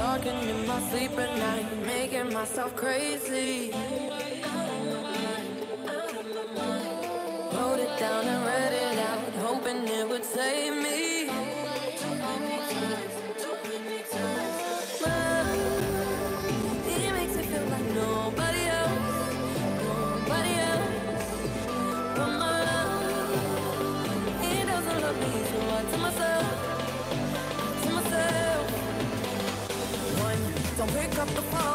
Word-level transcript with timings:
Talking 0.00 0.48
in 0.48 0.66
my 0.66 0.80
sleep 0.88 1.12
at 1.18 1.36
night, 1.36 1.66
making 1.84 2.32
myself 2.32 2.74
crazy. 2.74 3.70
Wrote 7.52 7.80
it 7.86 7.98
down 7.98 8.24
and 8.24 8.46
read 8.46 8.72
it 8.72 8.98
out, 8.98 9.32
hoping 9.44 9.86
it 9.86 10.08
would 10.08 10.24
save 10.24 10.82
me. 10.82 11.09
Up 31.20 31.28
the 31.34 31.42
phone. 31.42 31.69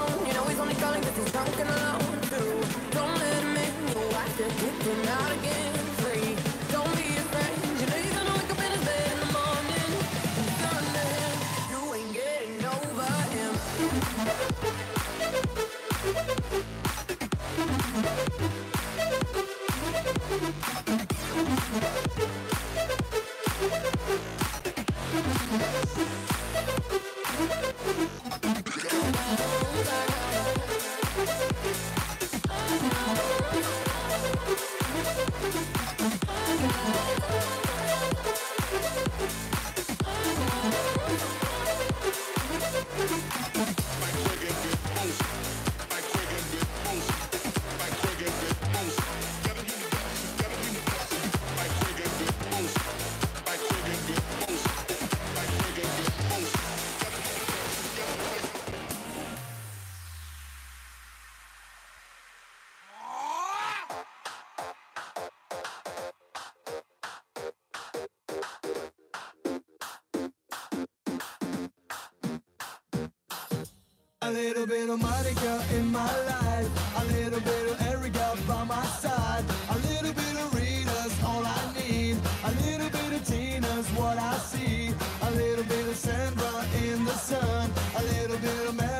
Little 74.35 74.67
bit 74.67 74.89
of 74.89 75.01
Monica 75.01 75.63
in 75.75 75.89
my 75.93 76.13
life, 76.25 76.69
a 76.97 77.05
little 77.05 77.39
bit 77.39 77.71
of 77.71 77.81
Erica 77.87 78.37
by 78.45 78.65
my 78.65 78.85
side, 78.85 79.45
a 79.69 79.77
little 79.87 80.11
bit 80.11 80.35
of 80.35 80.53
Rita's 80.53 81.23
all 81.23 81.45
I 81.45 81.73
need, 81.79 82.17
a 82.43 82.51
little 82.65 82.89
bit 82.89 83.13
of 83.13 83.25
Tina's 83.25 83.87
what 83.91 84.17
I 84.17 84.37
see, 84.39 84.93
a 85.21 85.31
little 85.31 85.63
bit 85.63 85.87
of 85.87 85.95
Sandra 85.95 86.65
in 86.83 87.05
the 87.05 87.13
sun, 87.13 87.71
a 87.95 88.03
little 88.03 88.37
bit 88.37 88.67
of 88.67 88.75
Mary 88.75 88.94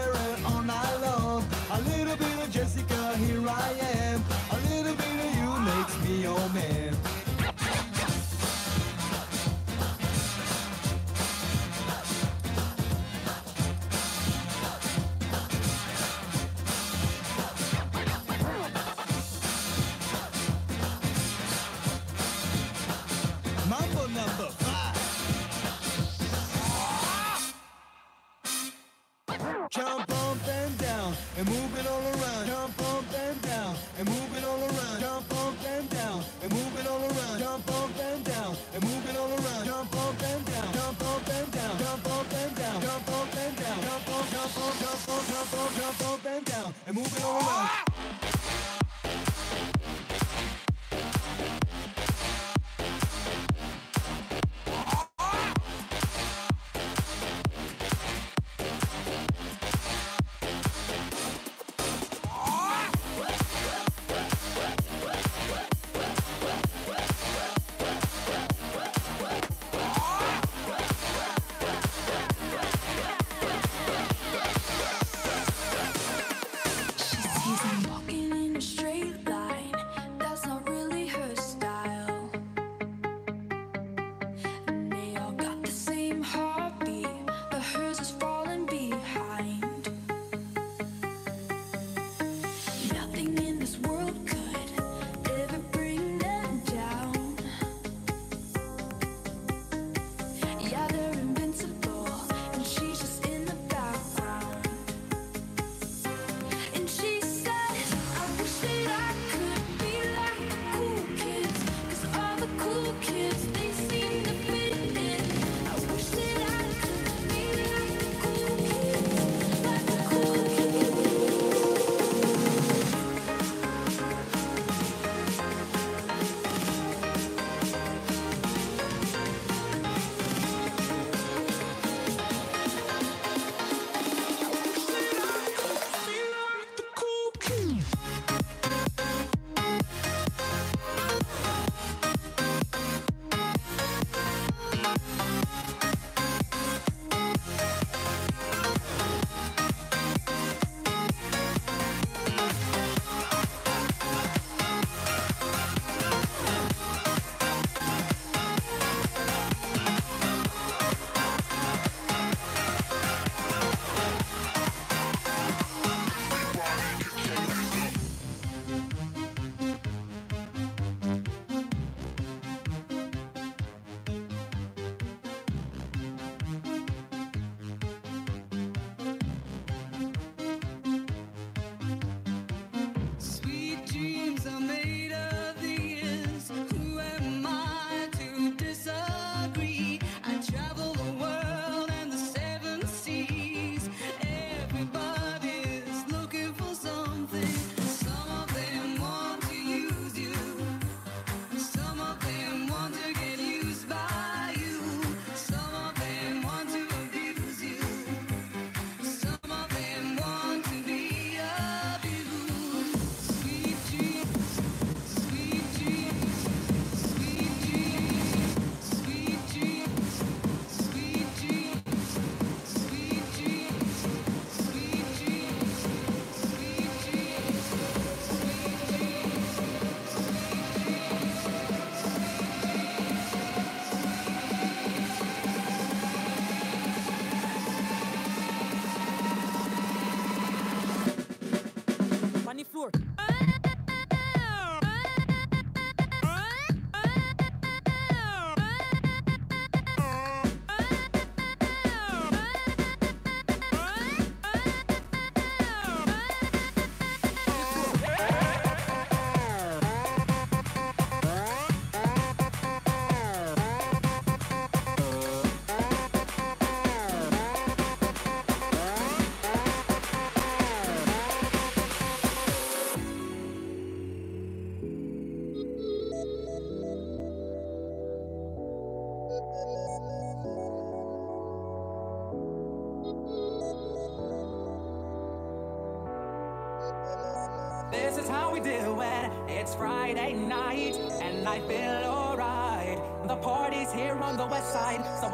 move 31.76 31.86
it 31.86 31.92
all 31.92 32.02
around. 32.02 32.48
Jump 32.48 32.82
up 32.82 33.14
and 33.20 33.42
down 33.42 33.76
and 34.00 34.08
move 34.08 34.38
it 34.38 34.44
all 34.46 34.60
around. 34.60 35.00
Jump 35.02 35.34
up 35.34 35.66
and 35.66 35.90
down 35.90 36.24
and 36.42 36.54
move 36.54 36.80
it 36.80 36.88
all 36.88 37.02
around. 37.02 37.40
Jump 37.40 37.72
up 37.72 38.00
and 38.00 38.24
down 38.24 38.58
and 38.74 38.84
move 38.84 39.10
it 39.10 39.18
all 39.18 39.30
around. 39.30 39.66
Jump 39.66 39.96
up 39.96 40.22
and 40.24 40.46
down. 40.46 40.74
Jump 40.74 41.02
up 41.02 41.30
and 41.30 41.52
down. 41.52 41.78
Jump 41.78 42.08
up 42.08 42.34
and 42.34 42.56
down. 42.56 42.82
Jump 42.82 43.10
up 43.10 43.36
and 43.36 43.58
down. 43.58 43.82
Jump 43.82 44.10
up, 44.10 44.30
jump 44.32 44.58
up, 44.58 44.74
jump 44.80 45.10
up, 45.10 45.28
jump 45.28 45.54
up, 45.54 45.76
jump 45.76 46.02
up 46.14 46.26
and 46.26 46.46
down 46.46 46.74
and 46.88 46.96
move 46.96 47.18
it 47.18 47.24
all 47.24 47.40
around. 47.42 47.85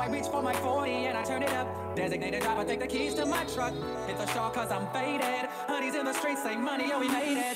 I 0.01 0.07
reach 0.07 0.25
for 0.29 0.41
my 0.41 0.53
40 0.53 0.91
and 0.91 1.15
I 1.15 1.21
turn 1.23 1.43
it 1.43 1.51
up. 1.51 1.95
Designated 1.95 2.41
driver, 2.41 2.65
take 2.65 2.79
the 2.79 2.87
keys 2.87 3.13
to 3.13 3.25
my 3.27 3.43
truck. 3.43 3.71
Hit 4.07 4.17
the 4.17 4.25
shore 4.33 4.49
cause 4.49 4.71
I'm 4.71 4.87
faded. 4.87 5.47
Honey's 5.67 5.93
in 5.93 6.05
the 6.05 6.13
streets, 6.13 6.41
say 6.41 6.55
money, 6.55 6.89
oh, 6.91 6.99
we 6.99 7.07
made 7.07 7.37
it. 7.37 7.55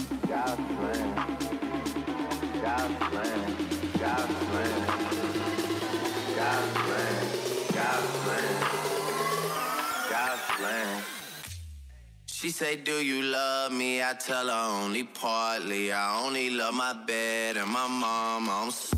She 12.41 12.49
say, 12.49 12.75
Do 12.75 12.93
you 12.93 13.21
love 13.21 13.71
me? 13.71 14.01
I 14.01 14.15
tell 14.15 14.47
her 14.47 14.83
only 14.83 15.03
partly. 15.03 15.91
I 15.91 16.25
only 16.25 16.49
love 16.49 16.73
my 16.73 16.91
bed 17.05 17.55
and 17.55 17.69
my 17.69 17.87
mom. 17.87 18.49
I'm 18.49 18.71
sorry. 18.71 18.97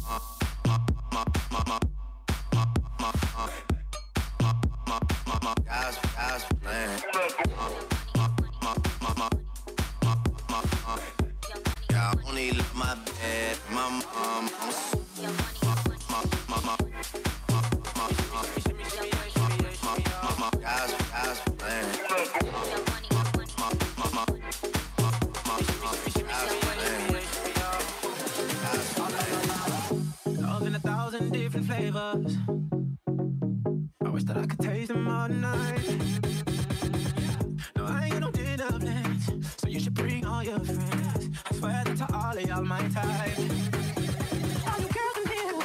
I 11.92 12.14
only 12.26 12.52
love 12.52 12.76
my 12.78 12.96
bed, 12.96 13.58
my 13.70 13.90
mom. 14.16 14.50
I'm 14.62 14.72
so 14.72 15.04
all 40.44 40.50
your 40.50 40.60
friends. 40.66 41.30
I 41.46 41.56
swear 41.56 41.84
that 41.86 41.98
to 41.98 42.06
all 42.14 42.38
of 42.38 42.42
y'all 42.42 42.64
my 42.64 42.80
type. 42.90 43.38
All 43.40 44.80
you 44.82 44.90
girls 44.96 45.18
in 45.22 45.28
here, 45.32 45.60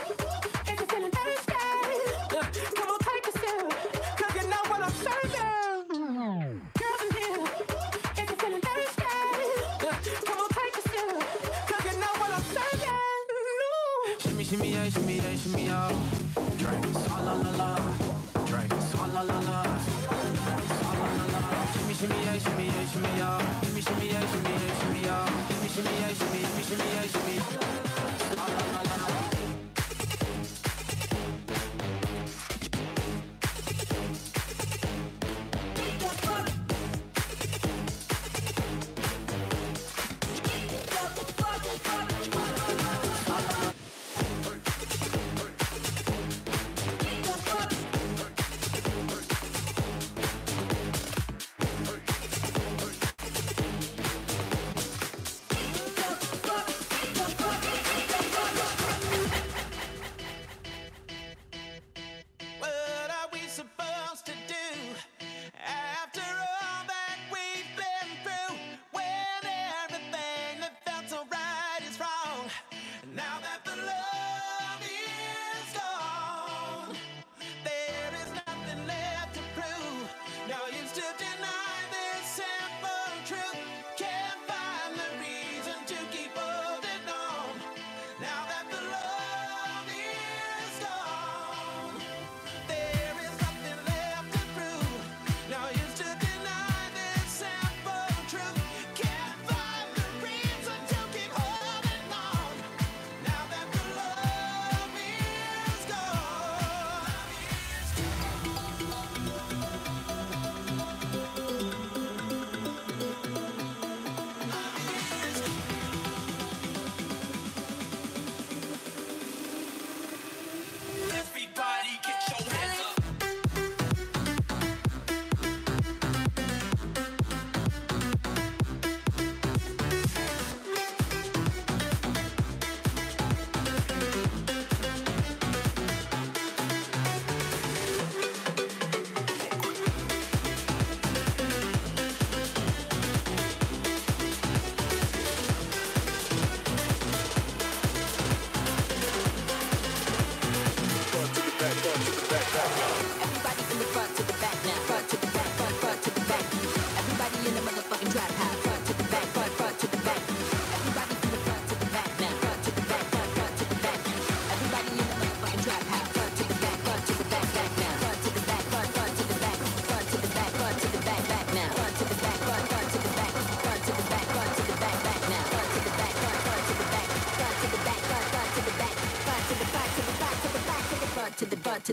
if 0.67 0.79
you're 0.79 0.87
feeling 0.87 1.11
thirsty, 1.11 1.53
come 2.77 2.89
on, 2.89 2.99
take 3.01 3.27
a 3.27 3.33
you 4.35 4.45
know 4.49 4.63
what 4.71 4.81
I'm 4.83 4.93
serving. 5.07 6.61
Girls 6.79 7.03
in 7.05 7.11
here, 7.17 7.45
if 8.17 8.27
you're 8.29 8.39
feeling 8.39 8.63
thirsty, 8.63 9.03
come 10.27 10.39
on, 10.39 10.49
take 10.59 10.77
a 10.77 10.83
you 11.85 11.95
know 11.99 12.15
what 12.21 12.31
I'm 12.31 12.45
serving. 12.55 13.01
Shimmy, 14.19 14.45
shimmy, 14.45 14.69
yeah, 14.73 14.89
shimmy, 14.91 15.17
yeah, 15.17 15.37
shimmy, 15.37 15.65
yeah. 15.67 15.93
Drink, 16.59 16.85
swalla 16.87 17.35
la 17.43 17.51
la 17.51 17.75
la. 17.75 17.88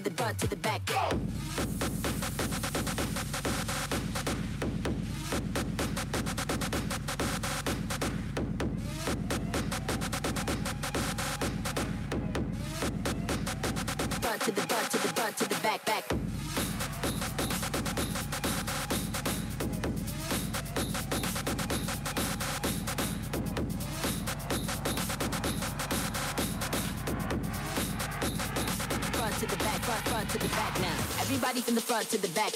Front 0.01 0.37
to 0.39 0.47
the 0.47 0.55
back 0.57 1.74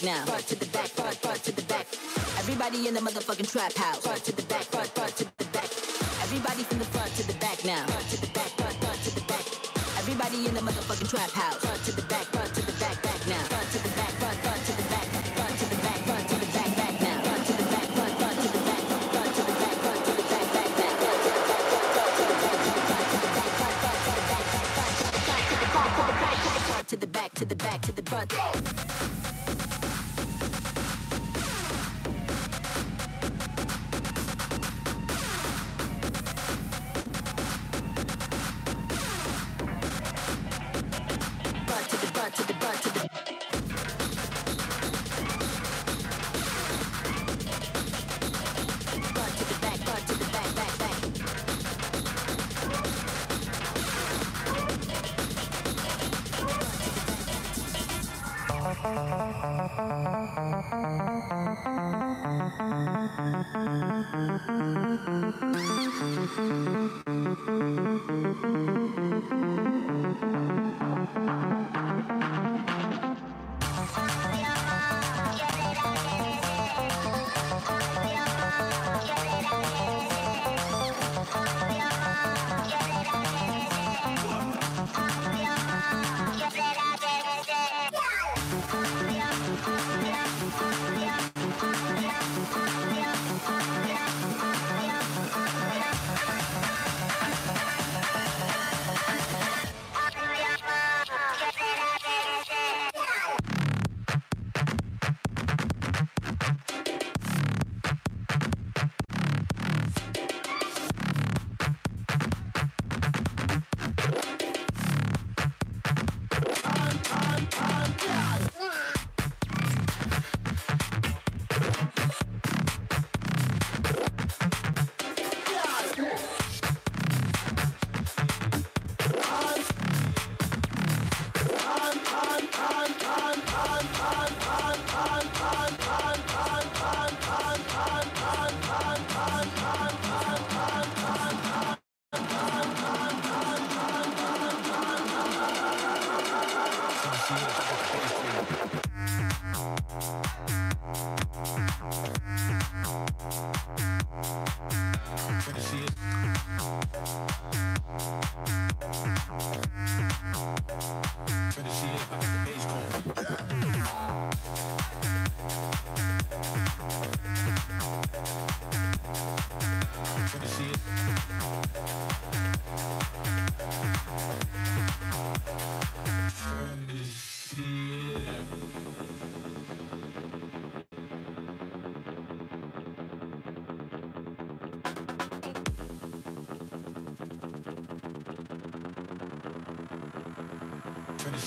now. 0.03 0.25
Front 0.25 0.47
to 0.47 0.55
the 0.55 0.65
back, 0.67 0.87
front, 0.87 1.15
front 1.17 1.43
to 1.43 1.51
the 1.51 1.61
back. 1.63 1.87
Everybody 2.39 2.87
in 2.87 2.93
the 2.93 2.99
motherfucking 3.01 3.51
trap 3.51 3.73
house. 3.73 4.05
Front 4.05 4.23
to 4.25 4.31
the 4.35 4.43
back, 4.43 4.63
front, 4.63 4.87
front 4.89 5.15
to 5.17 5.23
the 5.25 5.45
back. 5.51 5.69
Everybody 6.23 6.63
from 6.63 6.79
the 6.79 6.85
front 6.85 7.11
to 7.15 7.23
the 7.27 7.33
back 7.39 7.63
now. 7.65 7.85
Front 7.87 8.09
to 8.09 8.21
the 8.21 8.27
back, 8.31 8.51
front, 8.59 8.75
front 8.79 8.99
to 9.03 9.11
the 9.15 9.21
back. 9.27 9.45
Everybody 9.99 10.47
in 10.47 10.53
the 10.53 10.61
motherfucking 10.61 11.09
trap 11.09 11.31
house. 11.31 11.59
Front 11.63 11.83
to 11.85 11.91
the 11.91 12.03
back, 12.07 12.25
front 12.31 12.53
to 12.55 12.61
the 12.65 12.71
back, 12.79 13.01
back 13.03 13.27
now. 13.27 13.43
Front 13.49 13.67
to 13.71 13.79
the 13.83 13.89
back, 13.97 14.13
front, 14.19 14.37
front 14.39 14.61
to 14.65 14.73
the 14.77 14.83
back. 14.89 15.05
To 15.09 15.19
the 15.19 15.33
back, 15.35 15.57
to 15.59 15.65
the 15.65 15.79
back, 15.79 16.01
back 16.07 16.25
to 16.29 17.53
the 17.55 17.67
back, 17.69 17.89
front 17.91 18.35
to 18.39 18.45
the 18.45 18.47
back. 18.47 18.69
To 26.89 26.95
the 26.95 27.05
back, 27.05 27.31
to 27.31 27.45
the 27.45 27.45
back, 27.45 27.45
back. 27.45 27.45
To 27.45 27.45
the 27.45 27.55
back, 27.55 27.81
to 27.81 27.91
the 27.91 27.93
back, 28.01 28.25
to 28.25 29.31
the. 29.31 29.38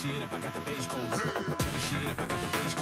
shit 0.02 0.20
up, 0.20 0.32
I 0.32 0.38
got 0.40 0.54
the 0.54 0.60
bass 0.62 0.86
cold, 0.88 1.10
going. 1.10 1.22
Turn 1.22 1.72
the 1.72 1.78
shit 1.78 2.02
If 2.02 2.20
I 2.20 2.26
got 2.26 2.40
the 2.40 2.58
bass 2.58 2.74
cold. 2.74 2.81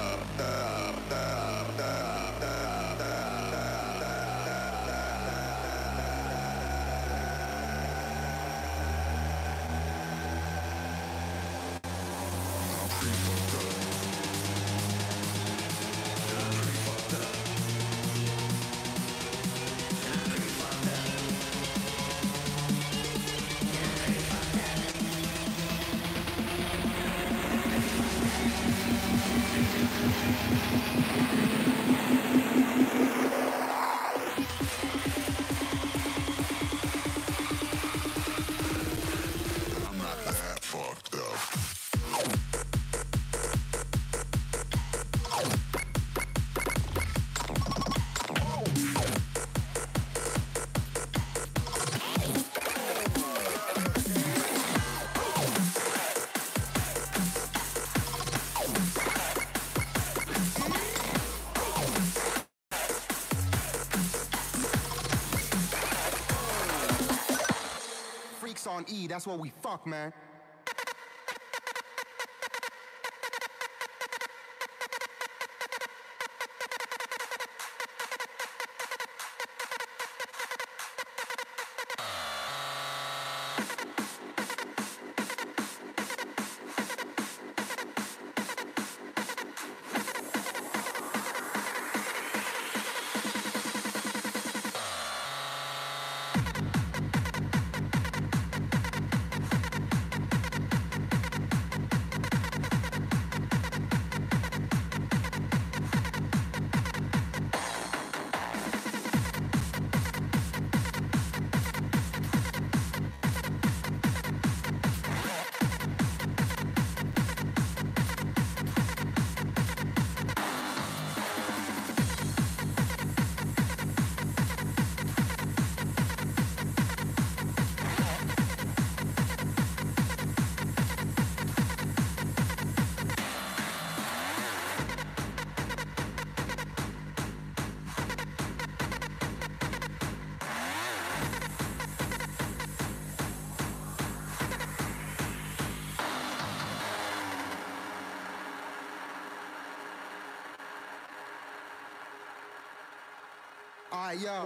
that's 69.21 69.27
what 69.27 69.39
we 69.39 69.51
fuck, 69.61 69.85
man. 69.85 70.11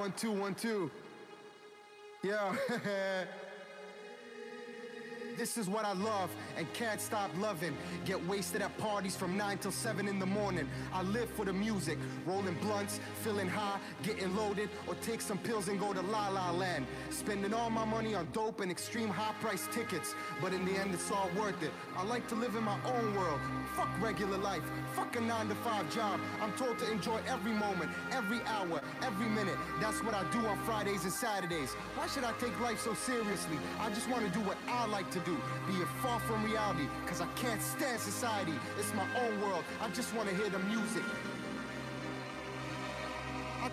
One, 0.05 0.13
two, 0.15 0.31
one, 0.31 0.53
two. 0.53 0.91
Yeah. 2.23 2.55
This 5.37 5.57
is 5.57 5.67
what 5.67 5.83
I 5.83 5.91
love 5.91 6.29
and 6.55 6.65
can't 6.73 7.01
stop 7.01 7.29
loving. 7.37 7.75
Get 8.05 8.25
wasted 8.25 8.61
at 8.61 8.77
parties 8.77 9.17
from 9.17 9.35
9 9.35 9.57
till 9.57 9.71
7 9.71 10.07
in 10.07 10.17
the 10.17 10.25
morning. 10.25 10.69
I 10.93 11.03
live 11.03 11.29
for 11.29 11.43
the 11.43 11.51
music, 11.51 11.97
rolling 12.25 12.55
blunts, 12.61 13.01
feeling 13.21 13.49
high, 13.49 13.74
getting 14.05 14.35
loaded, 14.35 14.69
or 14.87 14.95
take 14.95 15.19
some 15.19 15.37
pills 15.39 15.67
and 15.67 15.79
go 15.79 15.91
to 15.93 16.01
La 16.01 16.29
La 16.29 16.51
Land. 16.51 16.85
Spending 17.09 17.53
all 17.53 17.69
my 17.69 17.85
money 17.85 18.13
on 18.13 18.27
dope 18.33 18.61
and 18.61 18.71
extreme 18.71 19.09
high 19.09 19.33
price 19.41 19.67
tickets, 19.71 20.13
but 20.41 20.53
in 20.53 20.63
the 20.65 20.73
end 20.73 20.93
it's 20.93 21.11
all 21.11 21.29
worth 21.37 21.61
it. 21.63 21.71
I 21.97 22.03
like 22.03 22.27
to 22.27 22.35
live 22.35 22.55
in 22.55 22.63
my 22.63 22.77
own 22.85 23.15
world. 23.15 23.39
Fuck 23.75 23.89
regular 23.99 24.37
life, 24.37 24.61
fuck 24.95 25.15
a 25.15 25.21
9 25.21 25.49
to 25.49 25.55
5 25.55 25.93
job. 25.93 26.19
I'm 26.41 26.53
told 26.53 26.77
to 26.79 26.91
enjoy 26.91 27.19
every 27.27 27.51
moment, 27.51 27.89
every 28.11 28.41
hour, 28.45 28.81
every 29.01 29.27
minute. 29.27 29.57
That's 29.81 30.03
what 30.03 30.13
I 30.13 30.23
do 30.31 30.45
on 30.45 30.57
Fridays 30.65 31.03
and 31.03 31.13
Saturdays. 31.13 31.73
Why 31.95 32.07
should 32.07 32.23
I 32.23 32.33
take 32.33 32.57
life 32.59 32.79
so 32.79 32.93
seriously? 32.93 33.57
I 33.79 33.89
just 33.89 34.09
want 34.09 34.25
to 34.25 34.31
do 34.31 34.39
what 34.45 34.57
I 34.67 34.85
like 34.87 35.09
to 35.11 35.19
do, 35.19 35.35
be 35.67 35.73
it 35.81 35.87
far 36.01 36.19
from 36.21 36.45
reality, 36.45 36.87
cause 37.07 37.21
I 37.21 37.27
can't 37.35 37.61
stand 37.61 37.99
society. 37.99 38.53
It's 38.79 38.93
my 38.93 39.07
own 39.23 39.41
world. 39.41 39.63
I 39.81 39.89
just 39.89 40.13
want 40.15 40.29
to 40.29 40.35
hear 40.35 40.49
the 40.49 40.59
music. 40.59 41.03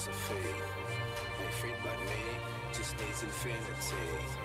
philosophy. 0.00 0.34
When 1.38 1.52
freed 1.52 1.76
by 1.84 1.92
me, 2.04 2.22
just 2.72 2.98
needs 3.00 3.22
infinity. 3.22 4.39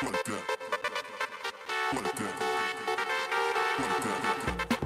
Like 0.00 0.24
that. 0.24 0.44
Like 1.92 2.14
that. 2.14 2.34
Like 3.80 4.04
that. 4.04 4.77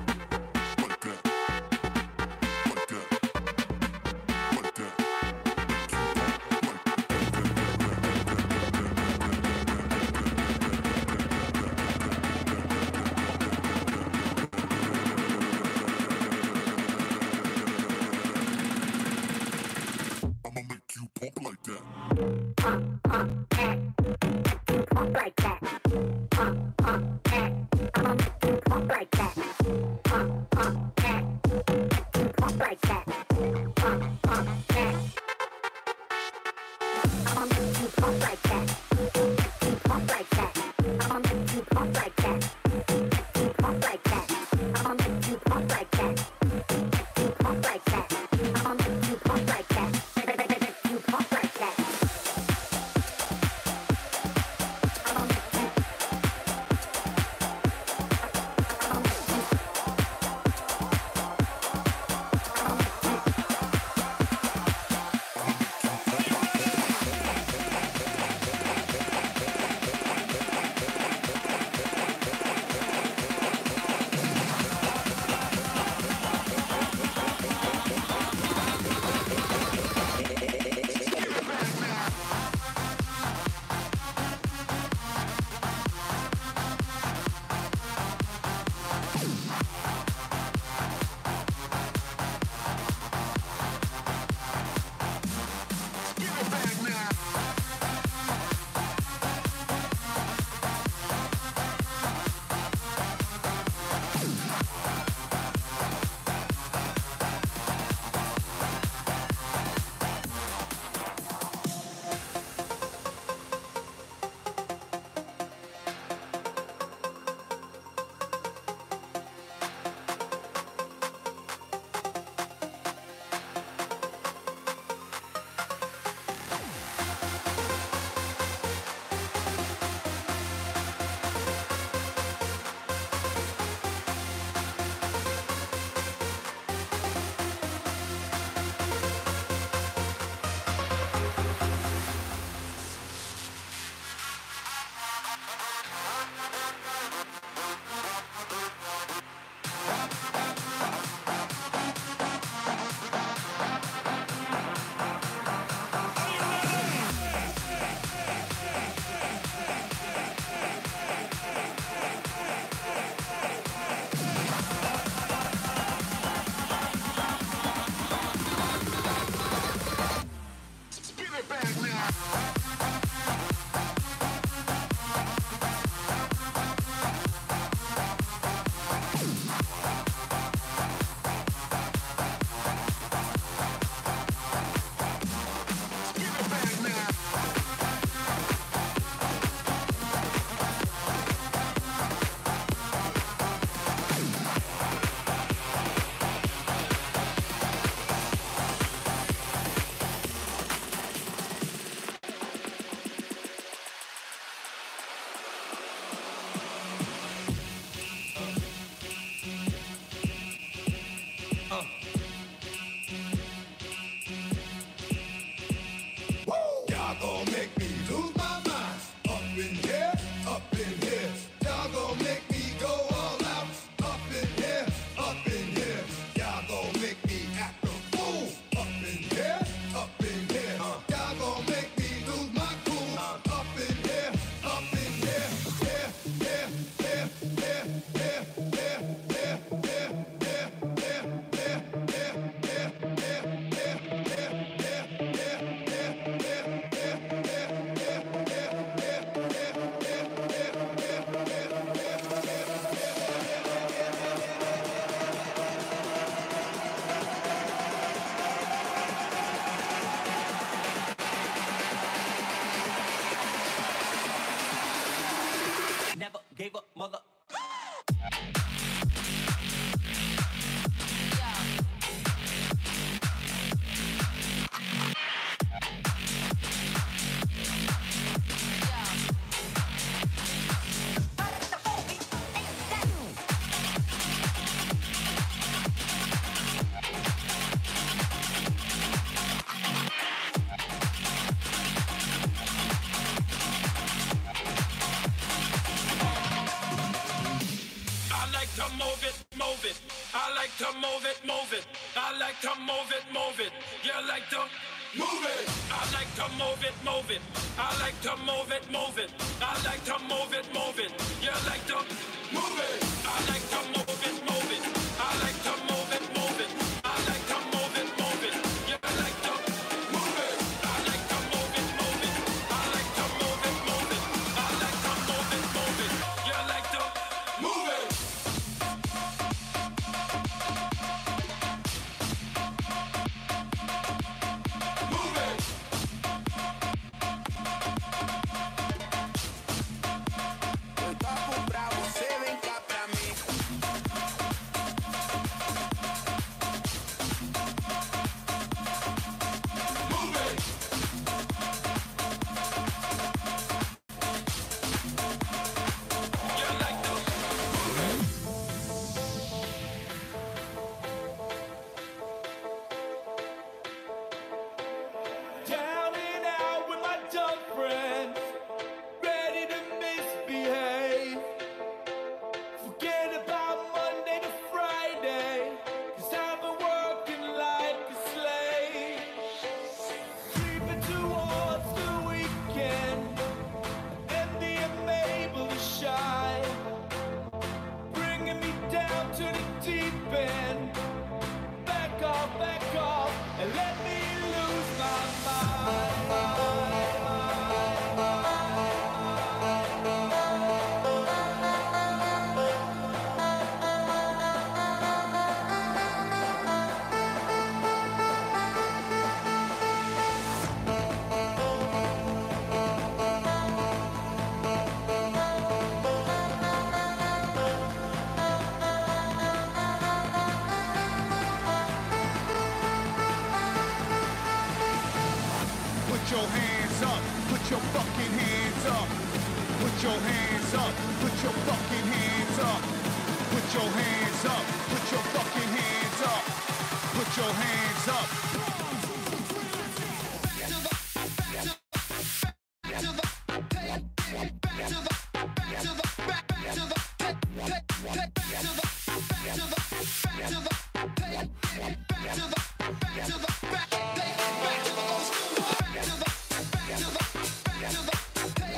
All 458.42 458.72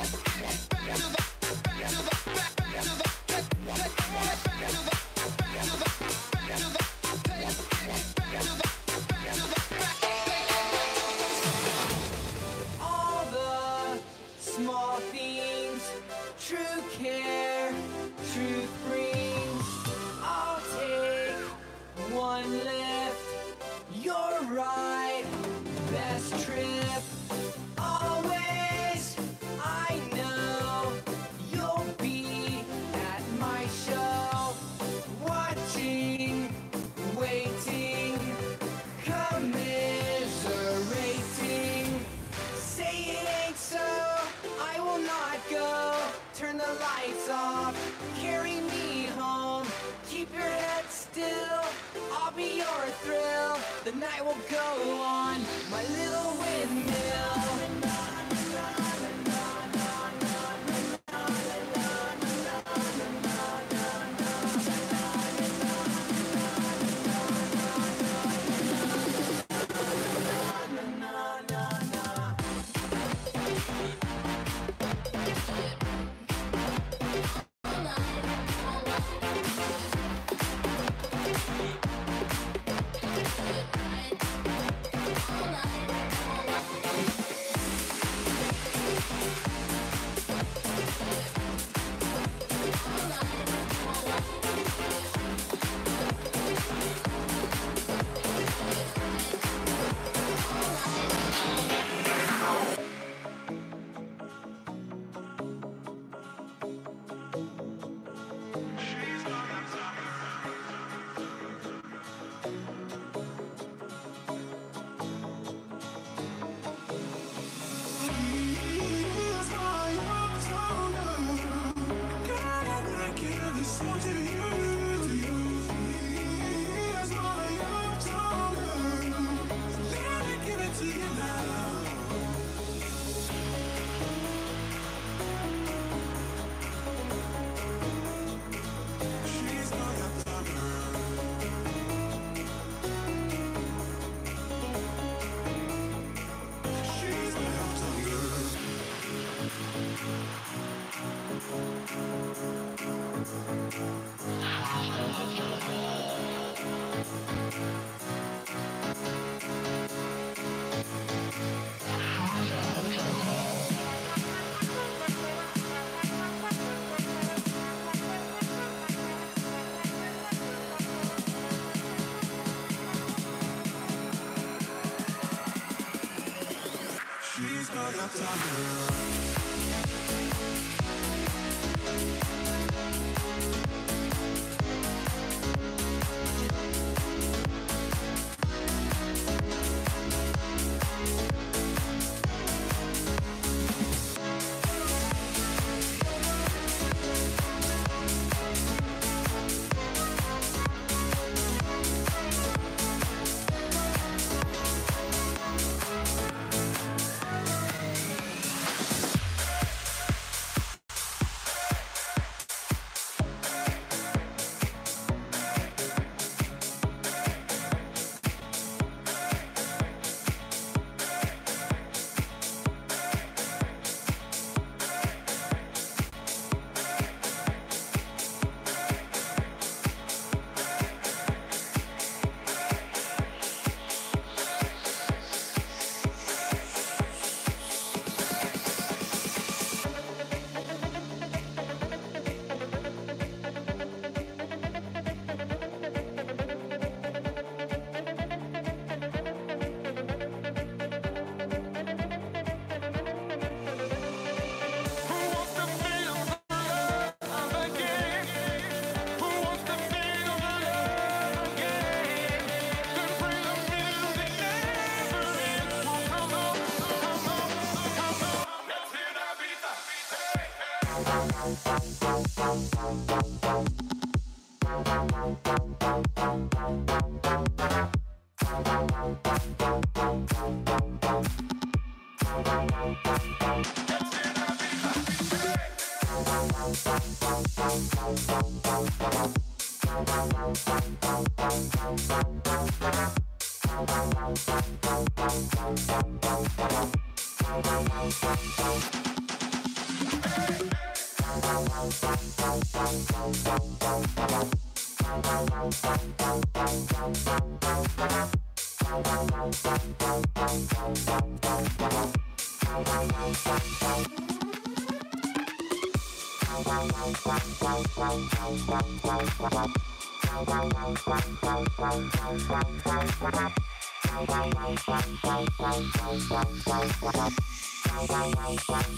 Thank 328.67 328.94